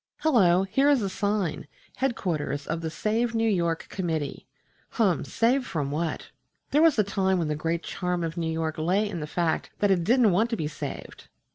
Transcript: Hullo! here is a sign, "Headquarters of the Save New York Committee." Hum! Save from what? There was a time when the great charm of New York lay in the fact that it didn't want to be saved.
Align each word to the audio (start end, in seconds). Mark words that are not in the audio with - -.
Hullo! 0.21 0.63
here 0.63 0.89
is 0.89 1.03
a 1.03 1.09
sign, 1.11 1.67
"Headquarters 1.97 2.65
of 2.65 2.81
the 2.81 2.89
Save 2.89 3.35
New 3.35 3.47
York 3.47 3.85
Committee." 3.87 4.47
Hum! 4.93 5.23
Save 5.23 5.67
from 5.67 5.91
what? 5.91 6.31
There 6.71 6.81
was 6.81 6.97
a 6.97 7.03
time 7.03 7.37
when 7.37 7.49
the 7.49 7.55
great 7.55 7.83
charm 7.83 8.23
of 8.23 8.35
New 8.35 8.51
York 8.51 8.79
lay 8.79 9.07
in 9.07 9.19
the 9.19 9.27
fact 9.27 9.69
that 9.77 9.91
it 9.91 10.03
didn't 10.03 10.31
want 10.31 10.49
to 10.49 10.57
be 10.57 10.67
saved. 10.67 11.27